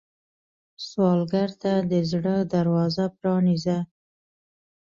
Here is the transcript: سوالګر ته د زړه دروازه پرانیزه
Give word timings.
سوالګر 0.87 1.49
ته 1.61 1.73
د 1.91 1.93
زړه 2.11 2.35
دروازه 2.53 3.05
پرانیزه 3.17 3.77